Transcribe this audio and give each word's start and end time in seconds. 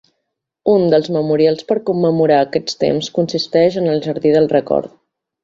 Un 0.75 0.85
dels 0.93 1.09
memorials 1.17 1.61
per 1.71 1.77
commemorar 1.89 2.39
aquests 2.47 2.81
temps 2.85 3.11
consisteix 3.19 3.79
en 3.83 3.93
el 3.93 4.03
jardí 4.09 4.35
del 4.39 4.51
record. 4.57 4.93